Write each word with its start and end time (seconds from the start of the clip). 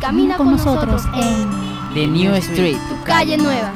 camina 0.00 0.36
con 0.36 0.50
nosotros 0.50 1.02
en 1.14 1.94
The 1.94 2.06
New 2.06 2.34
Street, 2.36 2.78
tu 2.88 3.04
calle 3.04 3.36
nueva. 3.36 3.72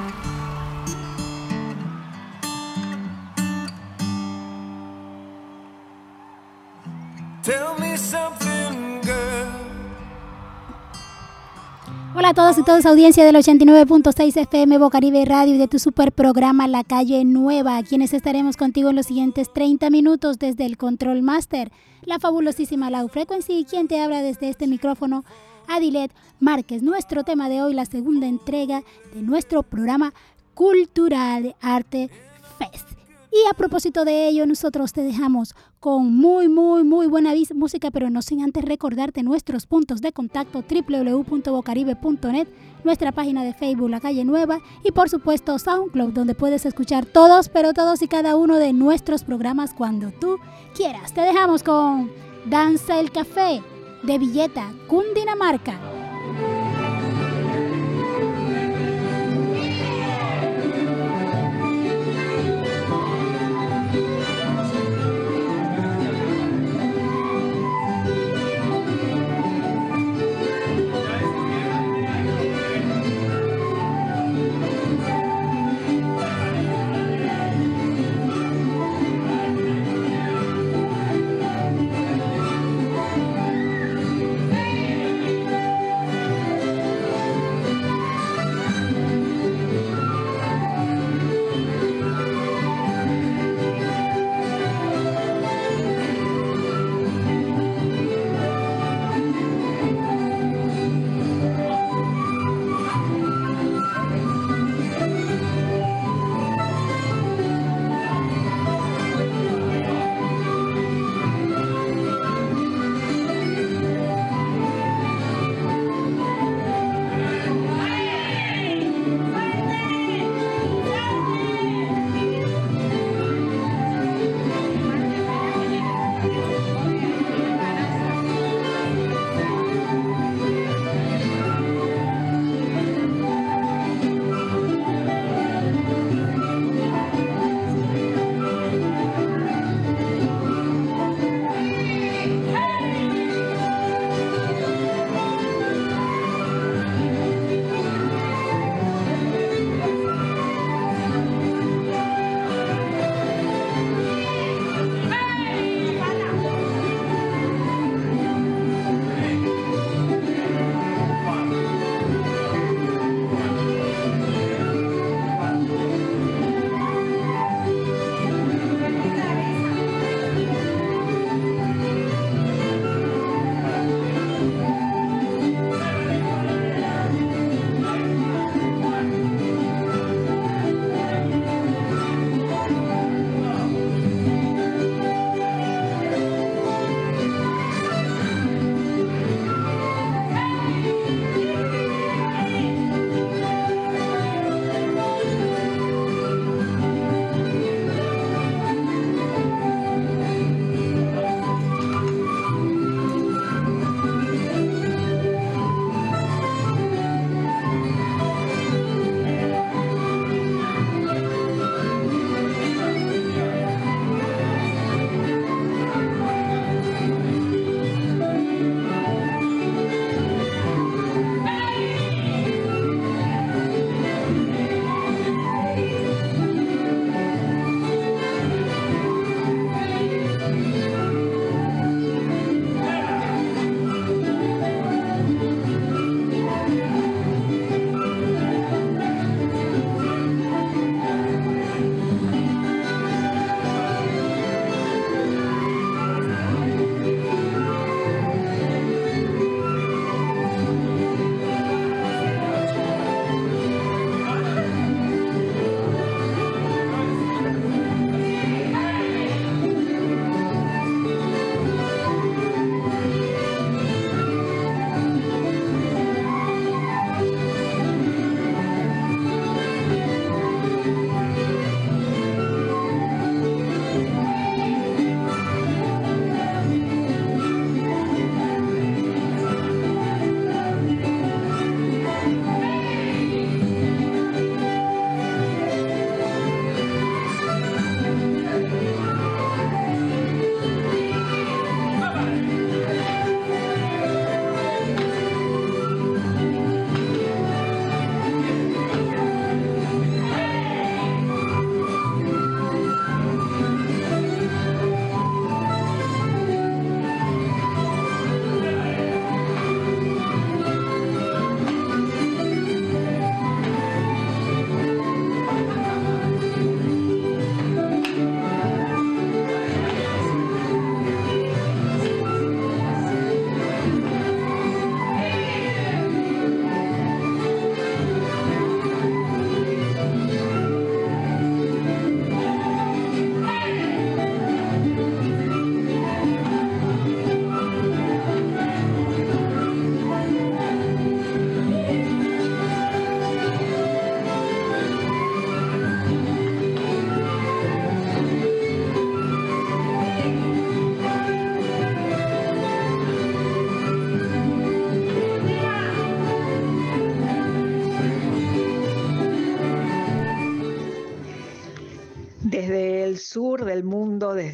Hola 12.16 12.28
a 12.30 12.34
todos 12.34 12.56
y 12.56 12.62
todas, 12.62 12.86
audiencia 12.86 13.24
del 13.24 13.34
89.6 13.34 14.36
FM 14.36 14.78
Bocaribe 14.78 15.26
Radio 15.26 15.56
y 15.56 15.58
de 15.58 15.68
tu 15.68 15.78
super 15.78 16.10
programa 16.10 16.66
La 16.68 16.84
Calle 16.84 17.22
Nueva, 17.24 17.82
quienes 17.82 18.14
estaremos 18.14 18.56
contigo 18.56 18.88
en 18.88 18.96
los 18.96 19.06
siguientes 19.06 19.52
30 19.52 19.90
minutos 19.90 20.38
desde 20.38 20.64
el 20.64 20.78
Control 20.78 21.20
Master, 21.22 21.70
la 22.02 22.18
fabulosísima 22.18 22.88
Low 22.88 23.08
Frequency 23.08 23.58
y 23.58 23.64
quien 23.64 23.88
te 23.88 24.00
habla 24.00 24.22
desde 24.22 24.48
este 24.48 24.66
micrófono, 24.68 25.24
Adilet 25.68 26.12
Márquez. 26.40 26.82
Nuestro 26.82 27.24
tema 27.24 27.48
de 27.48 27.62
hoy, 27.62 27.74
la 27.74 27.86
segunda 27.86 28.26
entrega 28.26 28.82
de 29.14 29.22
nuestro 29.22 29.62
programa 29.62 30.12
cultural 30.54 31.56
arte 31.60 32.10
Fest. 32.58 32.94
Y 33.34 33.48
a 33.50 33.54
propósito 33.54 34.04
de 34.04 34.28
ello, 34.28 34.46
nosotros 34.46 34.92
te 34.92 35.02
dejamos 35.02 35.56
con 35.80 36.16
muy, 36.16 36.48
muy, 36.48 36.84
muy 36.84 37.08
buena 37.08 37.32
música, 37.52 37.90
pero 37.90 38.08
no 38.08 38.22
sin 38.22 38.42
antes 38.42 38.64
recordarte 38.64 39.24
nuestros 39.24 39.66
puntos 39.66 40.00
de 40.00 40.12
contacto 40.12 40.62
www.bocaribe.net, 40.62 42.46
nuestra 42.84 43.10
página 43.10 43.42
de 43.42 43.52
Facebook 43.52 43.90
La 43.90 43.98
Calle 43.98 44.24
Nueva 44.24 44.60
y 44.84 44.92
por 44.92 45.10
supuesto 45.10 45.58
SoundCloud, 45.58 46.12
donde 46.12 46.36
puedes 46.36 46.64
escuchar 46.64 47.06
todos, 47.06 47.48
pero 47.48 47.74
todos 47.74 48.02
y 48.02 48.08
cada 48.08 48.36
uno 48.36 48.58
de 48.58 48.72
nuestros 48.72 49.24
programas 49.24 49.74
cuando 49.74 50.12
tú 50.12 50.38
quieras. 50.76 51.12
Te 51.12 51.22
dejamos 51.22 51.64
con 51.64 52.12
Danza 52.46 53.00
el 53.00 53.10
Café 53.10 53.60
de 54.04 54.18
Villeta, 54.18 54.70
Cundinamarca. 54.86 55.93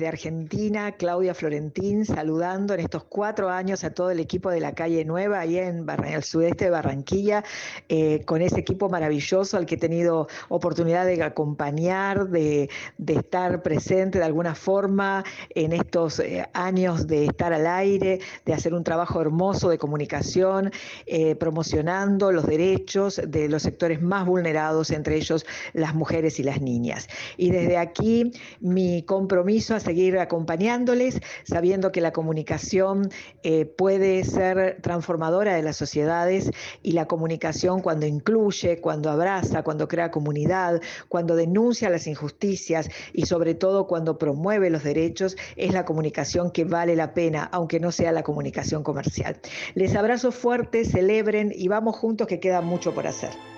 Desde 0.00 0.08
Argentina, 0.08 0.92
Claudia 0.92 1.34
Florentín, 1.34 2.06
saludando 2.06 2.72
en 2.72 2.80
estos 2.80 3.04
cuatro 3.04 3.50
años 3.50 3.84
a 3.84 3.92
todo 3.92 4.10
el 4.10 4.18
equipo 4.18 4.48
de 4.50 4.58
la 4.58 4.72
calle 4.72 5.04
Nueva, 5.04 5.40
ahí 5.40 5.58
en, 5.58 5.86
el 6.06 6.22
sudeste 6.22 6.64
de 6.64 6.70
Barranquilla, 6.70 7.44
eh, 7.90 8.22
con 8.24 8.40
ese 8.40 8.60
equipo 8.60 8.88
maravilloso 8.88 9.58
al 9.58 9.66
que 9.66 9.74
he 9.74 9.78
tenido 9.78 10.26
oportunidad 10.48 11.04
de 11.04 11.22
acompañar, 11.22 12.30
de, 12.30 12.70
estar 13.08 13.62
presente 13.62 14.18
de 14.18 14.24
alguna 14.24 14.54
forma 14.54 15.22
en 15.50 15.74
estos 15.74 16.18
eh, 16.20 16.48
años 16.54 17.06
de 17.06 17.26
estar 17.26 17.52
al 17.52 17.66
aire, 17.66 18.20
de 18.46 18.54
hacer 18.54 18.72
un 18.72 18.84
trabajo 18.84 19.20
hermoso 19.20 19.68
de 19.68 19.76
comunicación, 19.76 20.70
eh, 21.04 21.34
promocionando 21.34 22.32
los 22.32 22.46
derechos 22.46 23.20
de 23.26 23.50
los 23.50 23.62
sectores 23.62 24.00
más 24.00 24.24
vulnerados, 24.24 24.92
entre 24.92 25.16
ellos 25.16 25.44
las 25.74 25.94
mujeres 25.94 26.40
y 26.40 26.42
las 26.42 26.62
niñas. 26.62 27.06
Y 27.36 27.50
desde 27.50 27.76
aquí 27.76 28.32
mi 28.60 29.02
compromiso 29.02 29.74
a 29.74 29.80
seguir 29.90 30.20
acompañándoles, 30.20 31.20
sabiendo 31.42 31.90
que 31.90 32.00
la 32.00 32.12
comunicación 32.12 33.10
eh, 33.42 33.64
puede 33.64 34.22
ser 34.22 34.78
transformadora 34.82 35.56
de 35.56 35.62
las 35.62 35.76
sociedades 35.76 36.52
y 36.80 36.92
la 36.92 37.06
comunicación 37.06 37.82
cuando 37.82 38.06
incluye, 38.06 38.80
cuando 38.80 39.10
abraza, 39.10 39.64
cuando 39.64 39.88
crea 39.88 40.12
comunidad, 40.12 40.80
cuando 41.08 41.34
denuncia 41.34 41.90
las 41.90 42.06
injusticias 42.06 42.88
y 43.12 43.26
sobre 43.26 43.54
todo 43.54 43.88
cuando 43.88 44.16
promueve 44.16 44.70
los 44.70 44.84
derechos, 44.84 45.36
es 45.56 45.72
la 45.72 45.84
comunicación 45.84 46.52
que 46.52 46.62
vale 46.64 46.94
la 46.94 47.12
pena, 47.12 47.48
aunque 47.50 47.80
no 47.80 47.90
sea 47.90 48.12
la 48.12 48.22
comunicación 48.22 48.84
comercial. 48.84 49.40
Les 49.74 49.96
abrazo 49.96 50.30
fuerte, 50.30 50.84
celebren 50.84 51.52
y 51.52 51.66
vamos 51.66 51.96
juntos 51.96 52.28
que 52.28 52.38
queda 52.38 52.60
mucho 52.60 52.94
por 52.94 53.08
hacer. 53.08 53.49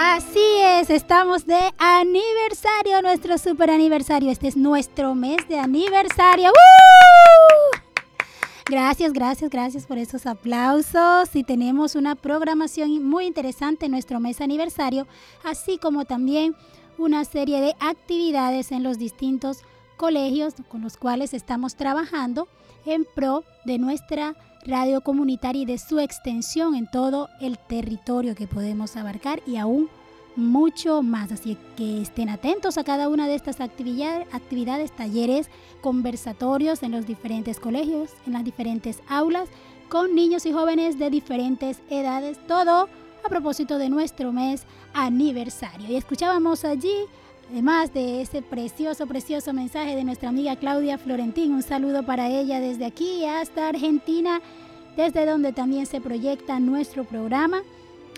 Así 0.00 0.38
es, 0.62 0.90
estamos 0.90 1.44
de 1.44 1.58
aniversario, 1.76 3.02
nuestro 3.02 3.36
super 3.36 3.68
aniversario. 3.68 4.30
Este 4.30 4.46
es 4.46 4.56
nuestro 4.56 5.16
mes 5.16 5.38
de 5.48 5.58
aniversario. 5.58 6.52
Gracias, 8.70 9.12
gracias, 9.12 9.50
gracias 9.50 9.86
por 9.86 9.98
esos 9.98 10.26
aplausos. 10.26 11.34
Y 11.34 11.42
tenemos 11.42 11.96
una 11.96 12.14
programación 12.14 13.04
muy 13.08 13.26
interesante 13.26 13.86
en 13.86 13.90
nuestro 13.90 14.20
mes 14.20 14.40
aniversario, 14.40 15.08
así 15.42 15.78
como 15.78 16.04
también 16.04 16.54
una 16.96 17.24
serie 17.24 17.60
de 17.60 17.74
actividades 17.80 18.70
en 18.70 18.84
los 18.84 18.98
distintos 18.98 19.62
colegios 19.98 20.54
con 20.68 20.80
los 20.80 20.96
cuales 20.96 21.34
estamos 21.34 21.74
trabajando 21.74 22.48
en 22.86 23.06
pro 23.14 23.44
de 23.66 23.76
nuestra 23.76 24.34
radio 24.64 25.02
comunitaria 25.02 25.62
y 25.62 25.66
de 25.66 25.76
su 25.76 25.98
extensión 25.98 26.74
en 26.74 26.90
todo 26.90 27.28
el 27.40 27.58
territorio 27.58 28.34
que 28.34 28.46
podemos 28.46 28.96
abarcar 28.96 29.42
y 29.46 29.56
aún 29.56 29.90
mucho 30.36 31.02
más. 31.02 31.32
Así 31.32 31.58
que 31.76 32.00
estén 32.00 32.28
atentos 32.30 32.78
a 32.78 32.84
cada 32.84 33.08
una 33.08 33.26
de 33.26 33.34
estas 33.34 33.60
actividades, 33.60 34.96
talleres, 34.96 35.50
conversatorios 35.80 36.82
en 36.82 36.92
los 36.92 37.06
diferentes 37.06 37.60
colegios, 37.60 38.10
en 38.26 38.34
las 38.34 38.44
diferentes 38.44 39.02
aulas, 39.08 39.48
con 39.88 40.14
niños 40.14 40.46
y 40.46 40.52
jóvenes 40.52 40.98
de 40.98 41.10
diferentes 41.10 41.80
edades, 41.90 42.38
todo 42.46 42.88
a 43.24 43.28
propósito 43.28 43.78
de 43.78 43.88
nuestro 43.88 44.32
mes 44.32 44.64
aniversario. 44.94 45.88
Y 45.88 45.96
escuchábamos 45.96 46.64
allí 46.64 46.94
Además 47.50 47.94
de 47.94 48.20
ese 48.20 48.42
precioso, 48.42 49.06
precioso 49.06 49.54
mensaje 49.54 49.96
de 49.96 50.04
nuestra 50.04 50.28
amiga 50.28 50.56
Claudia 50.56 50.98
Florentín, 50.98 51.54
un 51.54 51.62
saludo 51.62 52.02
para 52.04 52.28
ella 52.28 52.60
desde 52.60 52.84
aquí 52.84 53.24
hasta 53.24 53.68
Argentina, 53.68 54.42
desde 54.96 55.24
donde 55.24 55.54
también 55.54 55.86
se 55.86 56.02
proyecta 56.02 56.60
nuestro 56.60 57.04
programa. 57.04 57.62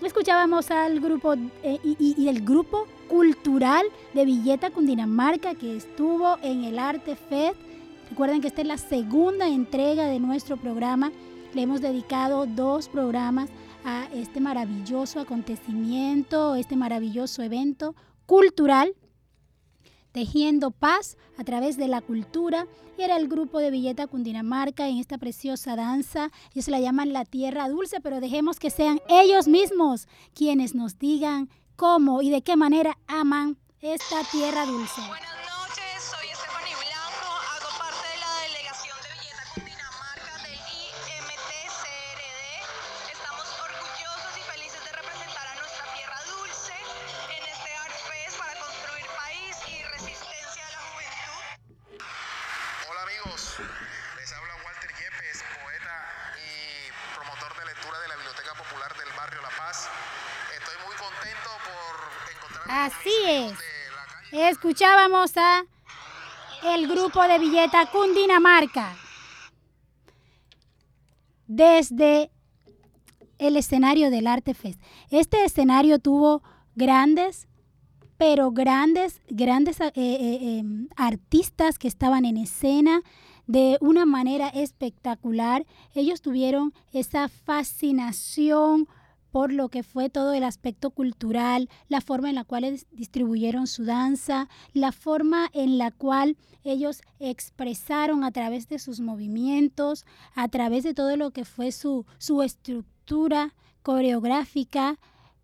Escuchábamos 0.03 0.69
al 0.69 0.99
grupo 0.99 1.35
eh, 1.63 1.79
y, 1.83 2.27
el 2.27 2.43
grupo 2.43 2.87
cultural 3.07 3.85
de 4.13 4.25
Villeta 4.25 4.69
Cundinamarca 4.69 5.55
que 5.55 5.77
estuvo 5.77 6.37
en 6.41 6.65
el 6.65 6.77
Arte 6.77 7.15
Fed. 7.15 7.53
Recuerden 8.09 8.41
que 8.41 8.49
esta 8.49 8.61
es 8.61 8.67
la 8.67 8.77
segunda 8.77 9.47
entrega 9.47 10.07
de 10.07 10.19
nuestro 10.19 10.57
programa. 10.57 11.09
Le 11.53 11.61
hemos 11.61 11.79
dedicado 11.79 12.47
dos 12.47 12.89
programas 12.89 13.49
a 13.85 14.07
este 14.13 14.41
maravilloso 14.41 15.21
acontecimiento, 15.21 16.55
este 16.55 16.75
maravilloso 16.75 17.43
evento 17.43 17.95
cultural 18.25 18.93
tejiendo 20.11 20.71
paz 20.71 21.17
a 21.37 21.43
través 21.43 21.77
de 21.77 21.87
la 21.87 22.01
cultura. 22.01 22.67
Y 22.97 23.03
era 23.03 23.17
el 23.17 23.27
grupo 23.27 23.59
de 23.59 23.71
Villeta 23.71 24.07
Cundinamarca 24.07 24.87
en 24.87 24.97
esta 24.97 25.17
preciosa 25.17 25.75
danza. 25.75 26.31
Ellos 26.53 26.67
la 26.67 26.79
llaman 26.79 27.13
la 27.13 27.25
tierra 27.25 27.69
dulce, 27.69 27.99
pero 28.01 28.19
dejemos 28.19 28.59
que 28.59 28.69
sean 28.69 28.99
ellos 29.07 29.47
mismos 29.47 30.07
quienes 30.33 30.75
nos 30.75 30.99
digan 30.99 31.49
cómo 31.75 32.21
y 32.21 32.29
de 32.29 32.41
qué 32.41 32.55
manera 32.55 32.97
aman 33.07 33.57
esta 33.81 34.23
tierra 34.31 34.65
dulce. 34.65 35.01
Escuchábamos 64.71 65.35
a 65.35 65.65
el 66.63 66.87
grupo 66.87 67.21
de 67.23 67.39
Villeta 67.39 67.87
Cundinamarca 67.91 68.95
desde 71.45 72.31
el 73.37 73.57
escenario 73.57 74.09
del 74.09 74.27
Arte 74.27 74.53
Fest. 74.53 74.79
Este 75.09 75.43
escenario 75.43 75.99
tuvo 75.99 76.41
grandes, 76.73 77.49
pero 78.15 78.51
grandes, 78.51 79.19
grandes 79.27 79.81
eh, 79.81 79.91
eh, 79.93 80.59
em, 80.59 80.87
artistas 80.95 81.77
que 81.77 81.89
estaban 81.89 82.23
en 82.23 82.37
escena 82.37 83.01
de 83.47 83.77
una 83.81 84.05
manera 84.05 84.47
espectacular. 84.47 85.65
Ellos 85.93 86.21
tuvieron 86.21 86.73
esa 86.93 87.27
fascinación 87.27 88.87
por 89.31 89.53
lo 89.53 89.69
que 89.69 89.81
fue 89.81 90.09
todo 90.09 90.33
el 90.33 90.43
aspecto 90.43 90.91
cultural, 90.91 91.69
la 91.87 92.01
forma 92.01 92.29
en 92.29 92.35
la 92.35 92.43
cual 92.43 92.79
distribuyeron 92.91 93.65
su 93.65 93.85
danza, 93.85 94.49
la 94.73 94.91
forma 94.91 95.49
en 95.53 95.77
la 95.77 95.91
cual 95.91 96.37
ellos 96.63 97.01
expresaron 97.19 98.23
a 98.23 98.31
través 98.31 98.67
de 98.67 98.77
sus 98.77 98.99
movimientos, 98.99 100.05
a 100.35 100.49
través 100.49 100.83
de 100.83 100.93
todo 100.93 101.15
lo 101.15 101.31
que 101.31 101.45
fue 101.45 101.71
su, 101.71 102.05
su 102.17 102.41
estructura 102.43 103.55
coreográfica, 103.81 104.99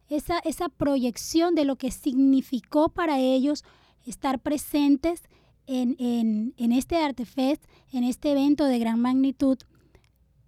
esa, 0.10 0.40
esa 0.40 0.70
proyección 0.70 1.56
de 1.56 1.66
lo 1.66 1.78
que 1.78 1.92
significó 1.92 2.90
para 2.90 3.20
ellos 3.20 3.64
estar 4.06 4.40
presentes 4.40 5.24
en, 5.66 5.96
en, 6.00 6.54
en 6.58 6.72
este 6.72 6.98
Artefest, 6.98 7.64
en 7.92 8.04
este 8.04 8.32
evento 8.32 8.66
de 8.66 8.80
gran 8.80 9.00
magnitud, 9.02 9.58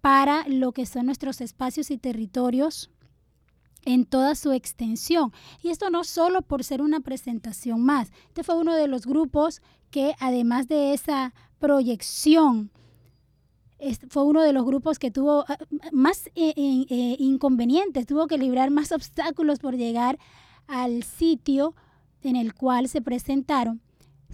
para 0.01 0.47
lo 0.47 0.71
que 0.71 0.85
son 0.85 1.07
nuestros 1.07 1.41
espacios 1.41 1.91
y 1.91 1.97
territorios 1.97 2.89
en 3.85 4.05
toda 4.05 4.35
su 4.35 4.51
extensión. 4.51 5.31
Y 5.61 5.69
esto 5.69 5.89
no 5.89 6.03
solo 6.03 6.41
por 6.41 6.63
ser 6.63 6.81
una 6.81 6.99
presentación 6.99 7.81
más. 7.81 8.11
Este 8.27 8.43
fue 8.43 8.57
uno 8.57 8.75
de 8.75 8.87
los 8.87 9.05
grupos 9.05 9.61
que 9.91 10.15
además 10.19 10.67
de 10.67 10.93
esa 10.93 11.33
proyección, 11.59 12.71
fue 14.09 14.23
uno 14.23 14.41
de 14.41 14.53
los 14.53 14.65
grupos 14.65 14.99
que 14.99 15.09
tuvo 15.09 15.45
ah, 15.47 15.57
más 15.91 16.27
eh, 16.35 16.53
eh, 16.55 17.15
inconvenientes, 17.19 18.05
tuvo 18.05 18.27
que 18.27 18.37
librar 18.37 18.71
más 18.71 18.91
obstáculos 18.91 19.59
por 19.59 19.75
llegar 19.75 20.19
al 20.67 21.03
sitio 21.03 21.75
en 22.21 22.35
el 22.35 22.53
cual 22.53 22.87
se 22.89 23.01
presentaron. 23.01 23.81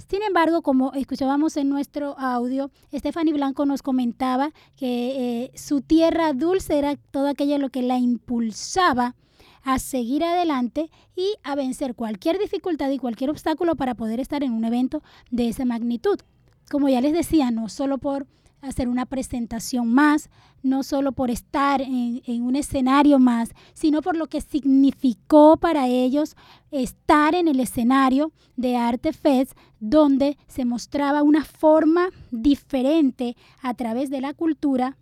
Sin 0.10 0.24
embargo, 0.24 0.62
como 0.62 0.92
escuchábamos 0.94 1.56
en 1.56 1.70
nuestro 1.70 2.20
audio, 2.20 2.70
Stephanie 2.94 3.34
Blanco 3.34 3.66
nos 3.66 3.82
comentaba 3.82 4.52
que 4.76 5.46
eh, 5.46 5.52
su 5.56 5.80
tierra 5.82 6.34
dulce 6.34 6.78
era 6.78 6.98
todo 6.98 7.30
aquello 7.30 7.58
lo 7.60 7.70
que 7.70 7.82
la 7.82 7.98
impulsaba 7.98 9.16
a 9.66 9.80
seguir 9.80 10.24
adelante 10.24 10.92
y 11.16 11.34
a 11.44 11.56
vencer 11.56 11.96
cualquier 11.96 12.38
dificultad 12.38 12.90
y 12.92 13.00
cualquier 13.00 13.32
obstáculo 13.32 13.76
para 13.76 13.96
poder 13.96 14.20
estar 14.20 14.44
en 14.44 14.54
un 14.54 14.64
evento 14.64 15.02
de 15.32 15.50
esa 15.50 15.66
magnitud. 15.66 16.20
Como 16.70 16.88
ya 16.88 17.02
les 17.02 17.14
decía, 17.14 17.50
no 17.50 17.68
solo 17.68 17.98
por 17.98 18.28
hacer 18.62 18.88
una 18.88 19.08
presentación 19.08 19.92
más, 19.92 20.30
no 20.62 20.84
solo 20.84 21.12
por 21.12 21.32
estar 21.32 21.82
en, 21.82 22.22
un 22.44 22.56
escenario 22.56 23.18
más, 23.18 23.50
sino 23.74 24.02
por 24.02 24.16
lo 24.16 24.28
que 24.28 24.40
significó 24.40 25.58
para 25.58 25.88
ellos 25.88 26.36
estar 26.70 27.34
en 27.34 27.48
el 27.48 27.60
escenario 27.60 28.32
de 28.56 28.78
Arte 28.78 29.14
Fest, 29.14 29.54
donde 29.80 30.38
se 30.48 30.64
mostraba 30.64 31.24
una 31.24 31.44
forma 31.44 32.10
diferente 32.32 33.36
a 33.62 33.74
través 33.74 34.12
de 34.12 34.22
la 34.22 34.34
cultura 34.34 34.96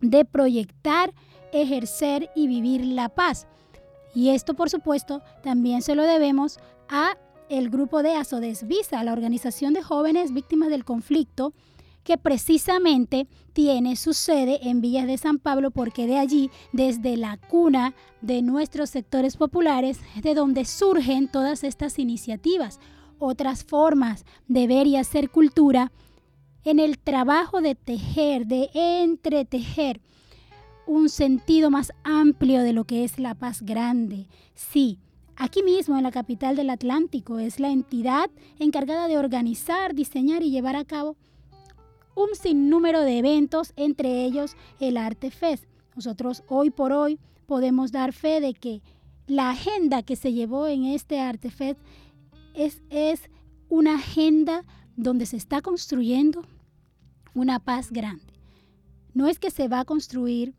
de 0.00 0.24
proyectar, 0.24 1.14
ejercer 1.52 2.30
y 2.34 2.48
vivir 2.48 2.84
la 2.84 3.08
paz. 3.08 3.46
Y 4.18 4.30
esto, 4.30 4.54
por 4.54 4.68
supuesto, 4.68 5.22
también 5.44 5.80
se 5.80 5.94
lo 5.94 6.02
debemos 6.02 6.58
a 6.88 7.16
el 7.48 7.70
grupo 7.70 8.02
de 8.02 8.16
Asodesvisa, 8.16 9.04
la 9.04 9.12
organización 9.12 9.74
de 9.74 9.82
jóvenes 9.84 10.34
víctimas 10.34 10.70
del 10.70 10.84
conflicto, 10.84 11.52
que 12.02 12.18
precisamente 12.18 13.28
tiene 13.52 13.94
su 13.94 14.14
sede 14.14 14.58
en 14.68 14.80
Villas 14.80 15.06
de 15.06 15.18
San 15.18 15.38
Pablo, 15.38 15.70
porque 15.70 16.08
de 16.08 16.18
allí, 16.18 16.50
desde 16.72 17.16
la 17.16 17.36
cuna 17.36 17.94
de 18.20 18.42
nuestros 18.42 18.90
sectores 18.90 19.36
populares, 19.36 20.00
es 20.16 20.22
de 20.24 20.34
donde 20.34 20.64
surgen 20.64 21.28
todas 21.28 21.62
estas 21.62 22.00
iniciativas, 22.00 22.80
otras 23.20 23.62
formas 23.62 24.24
de 24.48 24.66
ver 24.66 24.88
y 24.88 24.96
hacer 24.96 25.30
cultura 25.30 25.92
en 26.64 26.80
el 26.80 26.98
trabajo 26.98 27.60
de 27.60 27.76
tejer, 27.76 28.46
de 28.46 28.68
entretejer 28.74 30.00
un 30.88 31.10
sentido 31.10 31.70
más 31.70 31.92
amplio 32.02 32.62
de 32.62 32.72
lo 32.72 32.84
que 32.84 33.04
es 33.04 33.18
la 33.18 33.34
paz 33.34 33.60
grande. 33.60 34.26
Sí, 34.54 34.98
aquí 35.36 35.62
mismo 35.62 35.98
en 35.98 36.02
la 36.02 36.10
capital 36.10 36.56
del 36.56 36.70
Atlántico 36.70 37.38
es 37.38 37.60
la 37.60 37.70
entidad 37.70 38.30
encargada 38.58 39.06
de 39.06 39.18
organizar, 39.18 39.94
diseñar 39.94 40.42
y 40.42 40.50
llevar 40.50 40.76
a 40.76 40.86
cabo 40.86 41.16
un 42.14 42.34
sinnúmero 42.34 43.02
de 43.02 43.18
eventos, 43.18 43.74
entre 43.76 44.24
ellos 44.24 44.56
el 44.80 44.96
Arte 44.96 45.30
Fest. 45.30 45.64
Nosotros 45.94 46.42
hoy 46.48 46.70
por 46.70 46.92
hoy 46.92 47.20
podemos 47.46 47.92
dar 47.92 48.14
fe 48.14 48.40
de 48.40 48.54
que 48.54 48.80
la 49.26 49.50
agenda 49.50 50.02
que 50.02 50.16
se 50.16 50.32
llevó 50.32 50.68
en 50.68 50.86
este 50.86 51.20
Arte 51.20 51.50
Fest 51.50 51.78
es, 52.54 52.80
es 52.88 53.28
una 53.68 53.96
agenda 53.96 54.64
donde 54.96 55.26
se 55.26 55.36
está 55.36 55.60
construyendo 55.60 56.46
una 57.34 57.60
paz 57.60 57.92
grande. 57.92 58.32
No 59.12 59.28
es 59.28 59.38
que 59.38 59.50
se 59.50 59.68
va 59.68 59.80
a 59.80 59.84
construir, 59.84 60.54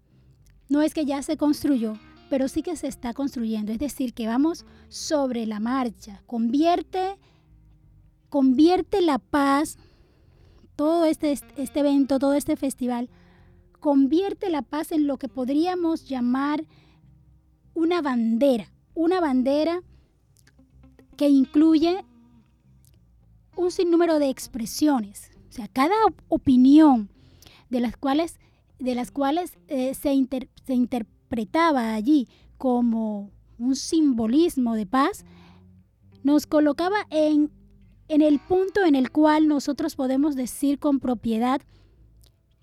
no 0.70 0.82
es 0.82 0.94
que 0.94 1.06
ya 1.06 1.22
se 1.22 1.36
construyó, 1.36 2.00
pero 2.30 2.48
sí 2.48 2.62
que 2.62 2.76
se 2.76 2.88
está 2.88 3.14
construyendo. 3.14 3.72
Es 3.72 3.80
decir, 3.80 4.14
que 4.14 4.28
vamos 4.28 4.66
sobre 4.88 5.46
la 5.46 5.60
marcha. 5.60 6.22
Convierte, 6.26 7.18
convierte 8.30 9.02
la 9.02 9.20
paz 9.20 9.78
todo 10.76 11.04
este, 11.04 11.38
este 11.58 11.80
evento, 11.82 12.20
todo 12.20 12.36
este 12.36 12.56
festival, 12.56 13.10
convierte 13.82 14.50
la 14.50 14.62
paz 14.62 14.94
en 14.94 15.08
lo 15.08 15.18
que 15.18 15.28
podríamos 15.28 16.08
llamar 16.08 16.66
una 17.74 18.02
bandera, 18.02 18.72
una 18.94 19.20
bandera 19.20 19.82
que 21.18 21.28
incluye 21.28 22.06
un 23.58 23.72
sinnúmero 23.72 24.20
de 24.20 24.30
expresiones. 24.30 25.32
O 25.50 25.52
sea, 25.52 25.68
cada 25.68 25.96
opinión 26.30 27.10
de 27.70 27.82
las 27.82 27.98
cuales, 27.98 28.39
de 28.80 28.96
las 28.96 29.12
cuales 29.12 29.58
eh, 29.68 29.94
se, 29.94 30.26
se 30.66 30.74
interpretaba 30.74 31.94
allí 31.94 32.28
como 32.58 33.32
un 33.58 33.76
simbolismo 33.76 34.76
de 34.76 34.86
paz, 34.86 35.26
nos 36.24 36.48
colocaba 36.48 37.06
en 37.10 37.52
en 38.10 38.24
el 38.24 38.40
punto 38.40 38.84
en 38.84 38.96
el 38.96 39.12
cual 39.12 39.48
nosotros 39.48 39.96
podemos 39.96 40.36
decir 40.36 40.80
con 40.80 41.00
propiedad 41.00 41.62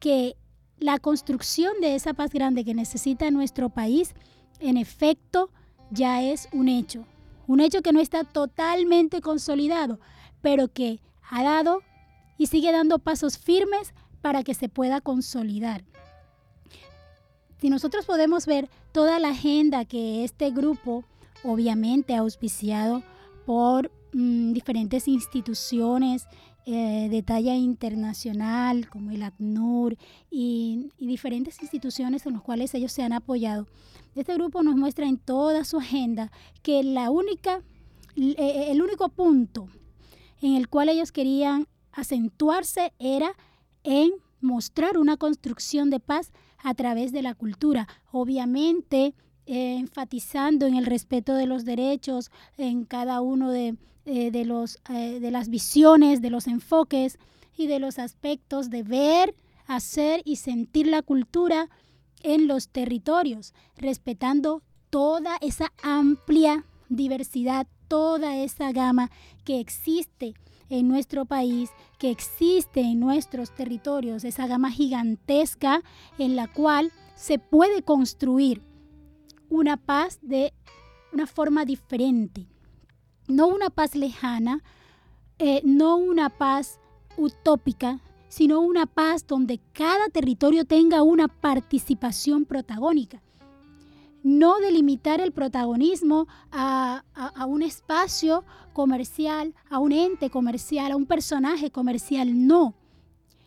que 0.01 0.37
la 0.79 0.99
construcción 0.99 1.81
de 1.81 1.95
esa 1.95 2.13
paz 2.13 2.33
grande 2.33 2.65
que 2.65 2.75
necesita 2.75 3.31
nuestro 3.31 3.71
país, 3.71 4.15
en 4.59 4.77
efecto, 4.77 5.51
ya 5.91 6.21
es 6.21 6.49
un 6.53 6.69
hecho. 6.69 7.07
Un 7.47 7.61
hecho 7.61 7.81
que 7.81 7.93
no 7.93 8.01
está 8.01 8.25
totalmente 8.25 9.21
consolidado, 9.21 10.01
pero 10.43 10.69
que 10.69 11.01
ha 11.31 11.45
dado 11.45 11.81
y 12.37 12.49
sigue 12.49 12.73
dando 12.73 12.99
pasos 12.99 13.39
firmes 13.39 13.95
para 14.21 14.43
que 14.43 14.53
se 14.53 14.69
pueda 14.69 15.01
consolidar. 15.01 15.85
Si 17.59 17.71
nosotros 17.71 18.07
podemos 18.07 18.47
ver 18.47 18.69
toda 18.93 19.19
la 19.19 19.31
agenda 19.31 19.85
que 19.85 20.25
este 20.25 20.51
grupo, 20.51 21.05
obviamente 21.43 22.15
auspiciado 22.15 23.03
por 23.45 23.91
Mm, 24.19 24.55
diferentes 24.55 25.09
instituciones 25.09 26.27
eh, 26.65 27.09
de 27.11 27.23
talla 27.23 27.55
internacional 27.55 28.89
como 28.89 29.11
el 29.11 29.23
ACNUR 29.23 29.99
y, 30.31 30.91
diferentes 30.99 31.61
instituciones 31.61 32.25
en 32.25 32.33
las 32.33 32.41
cuales 32.41 32.73
ellos 32.73 32.93
se 32.93 33.03
han 33.03 33.13
apoyado. 33.13 33.67
Este 34.15 34.33
grupo 34.33 34.63
nos 34.63 34.75
muestra 34.75 35.07
en 35.07 35.19
toda 35.19 35.67
su 35.67 35.77
agenda 35.77 36.33
que 36.63 36.83
la 36.83 37.11
única, 37.11 37.63
eh, 38.17 38.69
el 38.71 38.81
único 38.81 39.11
punto 39.11 39.69
en 40.41 40.55
el 40.57 40.71
cual 40.71 40.89
ellos 40.89 41.13
querían 41.13 41.69
acentuarse 41.93 42.95
era 42.99 43.33
en 43.85 44.13
mostrar 44.41 44.97
una 44.97 45.19
construcción 45.19 45.91
de 45.91 46.01
paz 46.01 46.33
a 46.67 46.75
través 46.75 47.13
de 47.13 47.23
la 47.23 47.37
cultura. 47.37 47.87
Obviamente, 48.11 49.15
eh, 49.47 49.77
enfatizando 49.79 50.67
en 50.67 50.75
el 50.75 50.85
respeto 50.85 51.37
de 51.37 51.47
los 51.47 51.65
derechos 51.65 52.33
en 52.59 52.85
cada 52.85 53.21
uno 53.21 53.53
de, 53.53 53.77
eh, 54.05 54.33
de, 54.33 54.45
los, 54.45 54.81
eh, 54.91 55.21
de 55.21 55.31
las 55.31 55.49
visiones, 55.49 56.21
de 56.21 56.31
los 56.31 56.49
enfoques 56.49 57.21
y 57.57 57.69
de 57.69 57.79
los 57.79 58.01
aspectos 58.01 58.69
de 58.69 58.83
ver, 58.83 59.37
hacer 59.69 60.23
y 60.25 60.37
sentir 60.37 60.89
la 60.89 61.03
cultura 61.03 61.69
en 62.25 62.49
los 62.49 62.69
territorios, 62.69 63.55
respetando 63.77 64.61
toda 64.91 65.37
esa 65.43 65.73
amplia 65.85 66.65
diversidad, 66.89 67.69
toda 67.87 68.39
esa 68.39 68.73
gama 68.73 69.13
que 69.45 69.61
existe 69.61 70.35
en 70.69 70.89
nuestro 70.89 71.25
país, 71.25 71.71
que 71.99 72.11
existe 72.11 72.81
en 72.81 73.01
nuestros 73.01 73.55
territorios, 73.55 74.25
esa 74.25 74.47
gama 74.47 74.71
gigantesca 74.71 75.83
en 76.19 76.37
la 76.37 76.49
cual 76.49 76.93
se 77.15 77.39
puede 77.39 77.83
construir 77.83 78.63
una 79.49 79.77
paz 79.77 80.19
de 80.23 80.53
una 81.13 81.27
forma 81.27 81.65
diferente, 81.65 82.47
no 83.29 83.47
una 83.47 83.71
paz 83.71 83.95
lejana, 83.95 84.63
eh, 85.39 85.61
no 85.65 85.97
una 85.97 86.31
paz 86.31 86.79
utópica, 87.17 88.01
sino 88.29 88.61
una 88.61 88.87
paz 88.87 89.27
donde 89.27 89.61
cada 89.73 90.09
territorio 90.09 90.65
tenga 90.65 91.03
una 91.03 91.29
participación 91.29 92.45
protagónica. 92.45 93.23
No 94.27 94.59
delimitar 94.59 95.21
el 95.21 95.31
protagonismo 95.31 96.27
a, 96.51 97.05
un 97.47 97.63
espacio 97.63 98.43
comercial, 98.73 99.55
a 99.71 99.79
un 99.79 99.93
ente 99.93 100.31
comercial, 100.31 100.91
a 100.91 100.97
un 100.97 101.07
personaje 101.07 101.71
comercial, 101.71 102.45
no, 102.45 102.75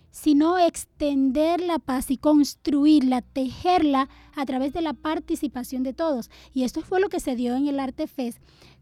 sino 0.10 0.58
extender 0.58 1.60
la 1.60 1.80
paz 1.80 2.10
y 2.12 2.16
construirla, 2.16 3.22
tejerla 3.22 4.08
a 4.38 4.46
través 4.46 4.72
de 4.72 4.82
la 4.82 4.94
participación 4.94 5.84
de 5.84 5.92
todos. 5.92 6.32
Y 6.54 6.64
esto 6.64 6.80
fue 6.80 7.02
lo 7.02 7.10
que 7.10 7.20
se 7.20 7.36
dio 7.36 7.58
en 7.58 7.68
el 7.68 7.78
Arte 7.78 8.08
Fest 8.08 8.40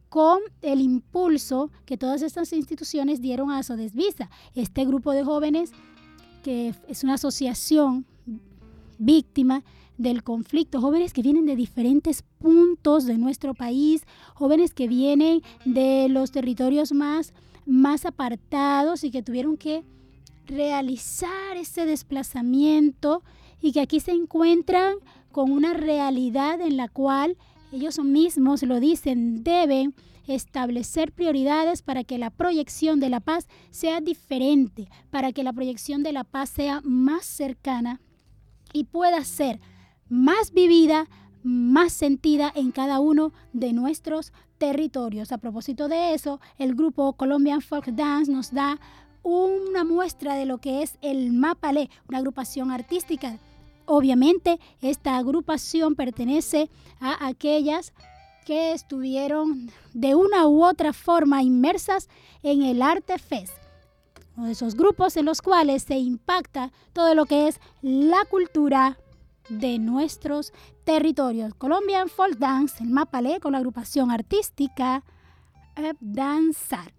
con 0.08 0.38
el 0.62 0.82
impulso 0.82 1.72
que 1.88 1.98
todas 1.98 2.22
estas 2.22 2.54
instituciones 2.54 3.22
dieron 3.22 3.50
a 3.50 3.64
Sodesvisa. 3.64 4.30
Este 4.54 4.86
grupo 4.86 5.14
de 5.14 5.24
jóvenes, 5.24 5.72
que 6.44 6.76
es 6.88 7.04
una 7.04 7.16
asociación 7.16 8.06
víctima 9.00 9.64
del 9.98 10.24
conflicto, 10.24 10.82
jóvenes 10.82 11.14
que 11.14 11.22
vienen 11.22 11.46
de 11.46 11.56
diferentes 11.56 12.24
puntos 12.40 13.06
de 13.06 13.18
nuestro 13.18 13.54
país, 13.54 14.04
jóvenes 14.34 14.74
que 14.74 14.88
vienen 14.88 15.42
de 15.66 16.08
los 16.10 16.32
territorios 16.32 16.92
más, 16.92 17.34
más 17.66 18.06
apartados 18.06 19.04
y 19.04 19.12
que 19.12 19.24
tuvieron 19.24 19.58
que 19.58 19.84
realizar 20.46 21.58
ese 21.58 21.86
desplazamiento 21.86 23.24
y 23.62 23.72
que 23.72 23.82
aquí 23.82 24.00
se 24.00 24.12
encuentran 24.12 24.96
con 25.32 25.52
una 25.52 25.74
realidad 25.74 26.62
en 26.62 26.78
la 26.78 26.88
cual 26.88 27.38
ellos 27.72 28.00
mismos 28.00 28.64
lo 28.64 28.80
dicen, 28.80 29.44
deben 29.44 29.94
establecer 30.28 31.12
prioridades 31.12 31.82
para 31.82 32.04
que 32.04 32.18
la 32.18 32.30
proyección 32.30 33.00
de 33.00 33.10
la 33.10 33.20
paz 33.20 33.48
sea 33.72 34.02
diferente, 34.02 34.90
para 35.10 35.32
que 35.32 35.44
la 35.44 35.54
proyección 35.54 36.04
de 36.04 36.14
la 36.14 36.24
paz 36.24 36.50
sea 36.50 36.82
más 36.84 37.26
cercana 37.26 38.02
y 38.74 38.86
pueda 38.86 39.24
ser 39.24 39.60
más 40.10 40.54
vivida, 40.54 41.08
más 41.44 41.94
sentida 41.94 42.52
en 42.56 42.72
cada 42.72 43.00
uno 43.00 43.32
de 43.54 43.74
nuestros 43.74 44.34
territorios. 44.58 45.32
A 45.32 45.38
propósito 45.38 45.88
de 45.88 46.14
eso, 46.14 46.40
el 46.58 46.76
grupo 46.76 47.14
Colombian 47.14 47.62
Folk 47.62 47.88
Dance 47.88 48.32
nos 48.32 48.54
da 48.54 48.80
una 49.24 49.84
muestra 49.84 50.36
de 50.36 50.46
lo 50.46 50.58
que 50.60 50.84
es 50.84 50.98
el 51.02 51.34
Mapale, 51.34 51.90
una 52.08 52.20
agrupación 52.20 52.72
artística 52.72 53.38
Obviamente, 53.90 54.60
esta 54.82 55.16
agrupación 55.16 55.96
pertenece 55.96 56.70
a 57.00 57.26
aquellas 57.26 57.94
que 58.46 58.74
estuvieron 58.74 59.72
de 59.94 60.14
una 60.14 60.46
u 60.46 60.66
otra 60.66 60.92
forma 60.92 61.42
inmersas 61.42 62.10
en 62.44 62.64
el 62.64 62.82
Arte 62.82 63.18
Fest, 63.18 63.54
uno 64.36 64.48
de 64.48 64.52
esos 64.52 64.76
grupos 64.76 65.16
en 65.16 65.24
los 65.24 65.42
cuales 65.42 65.84
se 65.84 65.98
impacta 65.98 66.74
todo 66.92 67.16
lo 67.16 67.26
que 67.26 67.48
es 67.48 67.62
la 67.82 68.26
cultura 68.30 68.98
de 69.50 69.80
nuestros 69.80 70.54
territorios. 70.84 71.54
Colombian 71.56 72.10
Folk 72.10 72.38
Dance, 72.38 72.84
el 72.84 72.90
Mapale 72.90 73.40
con 73.40 73.54
la 73.54 73.60
agrupación 73.60 74.12
artística 74.12 75.04
Danzar. 76.00 76.92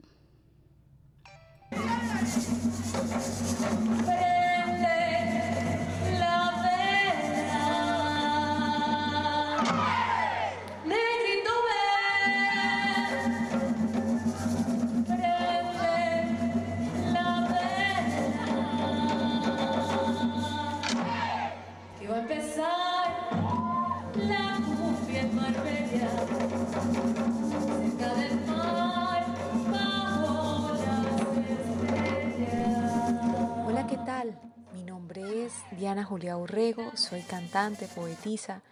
Diana 35.72 36.04
Julia 36.04 36.36
Urrego, 36.36 36.92
soy 36.94 37.22
cantante, 37.22 37.86
poetisa 37.86 38.62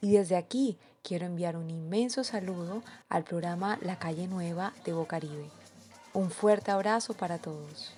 y 0.00 0.12
desde 0.12 0.36
aquí 0.36 0.78
quiero 1.02 1.26
enviar 1.26 1.56
un 1.56 1.70
inmenso 1.70 2.24
saludo 2.24 2.82
al 3.08 3.24
programa 3.24 3.78
La 3.82 3.98
Calle 3.98 4.26
Nueva 4.26 4.72
de 4.84 4.92
Bocaribe. 4.92 5.50
Un 6.12 6.30
fuerte 6.30 6.70
abrazo 6.70 7.14
para 7.14 7.38
todos. 7.38 7.94